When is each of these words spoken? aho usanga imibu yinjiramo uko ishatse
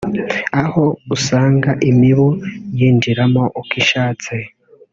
aho 0.63 0.83
usanga 1.15 1.71
imibu 1.89 2.29
yinjiramo 2.79 3.43
uko 3.59 3.73
ishatse 3.81 4.33